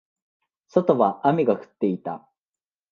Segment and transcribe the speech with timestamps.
[0.67, 2.27] 外は雨が降っていた。